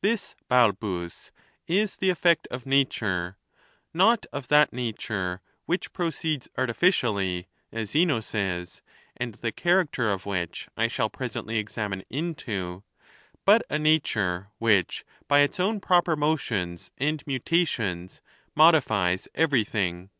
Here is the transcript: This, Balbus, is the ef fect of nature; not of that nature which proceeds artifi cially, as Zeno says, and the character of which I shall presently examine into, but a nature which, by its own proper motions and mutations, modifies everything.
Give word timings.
This, 0.00 0.34
Balbus, 0.48 1.30
is 1.68 1.98
the 1.98 2.10
ef 2.10 2.18
fect 2.18 2.48
of 2.50 2.66
nature; 2.66 3.38
not 3.94 4.26
of 4.32 4.48
that 4.48 4.72
nature 4.72 5.42
which 5.64 5.92
proceeds 5.92 6.48
artifi 6.58 6.88
cially, 6.90 7.46
as 7.70 7.90
Zeno 7.90 8.18
says, 8.18 8.82
and 9.16 9.34
the 9.36 9.52
character 9.52 10.10
of 10.10 10.26
which 10.26 10.66
I 10.76 10.88
shall 10.88 11.08
presently 11.08 11.58
examine 11.58 12.02
into, 12.10 12.82
but 13.44 13.62
a 13.70 13.78
nature 13.78 14.50
which, 14.58 15.04
by 15.28 15.38
its 15.38 15.60
own 15.60 15.78
proper 15.80 16.16
motions 16.16 16.90
and 16.98 17.24
mutations, 17.24 18.20
modifies 18.56 19.28
everything. 19.36 20.10